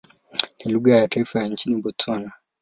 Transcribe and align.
Ni 0.65 0.71
lugha 0.71 0.95
ya 0.95 1.07
taifa 1.07 1.47
nchini 1.47 1.81
Botswana. 1.81 2.31